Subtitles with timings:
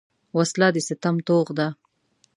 [0.37, 1.67] وسله د ستم توغ ده